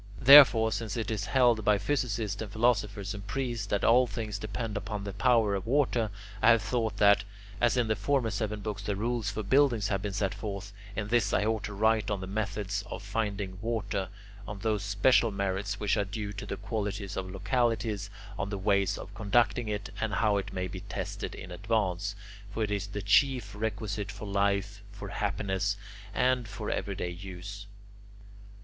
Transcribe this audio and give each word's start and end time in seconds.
Therefore, 0.19 0.71
since 0.71 0.97
it 0.97 1.11
is 1.11 1.25
held 1.27 1.63
by 1.63 1.77
physicists 1.77 2.41
and 2.41 2.51
philosophers 2.51 3.13
and 3.13 3.27
priests 3.27 3.67
that 3.67 3.83
all 3.83 4.07
things 4.07 4.39
depend 4.39 4.75
upon 4.75 5.03
the 5.03 5.13
power 5.13 5.53
of 5.53 5.67
water, 5.67 6.09
I 6.41 6.49
have 6.49 6.63
thought 6.63 6.97
that, 6.97 7.23
as 7.61 7.77
in 7.77 7.87
the 7.87 7.95
former 7.95 8.31
seven 8.31 8.61
books 8.61 8.81
the 8.81 8.95
rules 8.95 9.29
for 9.29 9.43
buildings 9.43 9.89
have 9.89 10.01
been 10.01 10.11
set 10.11 10.33
forth, 10.33 10.73
in 10.95 11.09
this 11.09 11.33
I 11.33 11.45
ought 11.45 11.63
to 11.65 11.73
write 11.73 12.09
on 12.09 12.19
the 12.19 12.25
methods 12.25 12.83
of 12.89 13.03
finding 13.03 13.59
water, 13.61 14.09
on 14.47 14.57
those 14.57 14.81
special 14.81 15.29
merits 15.29 15.79
which 15.79 15.95
are 15.97 16.03
due 16.03 16.33
to 16.33 16.47
the 16.47 16.57
qualities 16.57 17.15
of 17.15 17.29
localities, 17.29 18.09
on 18.39 18.49
the 18.49 18.57
ways 18.57 18.97
of 18.97 19.13
conducting 19.13 19.67
it, 19.67 19.91
and 20.01 20.15
how 20.15 20.37
it 20.37 20.51
may 20.51 20.67
be 20.67 20.79
tested 20.79 21.35
in 21.35 21.51
advance. 21.51 22.15
For 22.49 22.63
it 22.63 22.71
is 22.71 22.87
the 22.87 23.03
chief 23.03 23.53
requisite 23.53 24.11
for 24.11 24.25
life, 24.27 24.81
for 24.91 25.09
happiness, 25.09 25.77
and 26.11 26.47
for 26.47 26.71
everyday 26.71 27.11
use. 27.11 27.67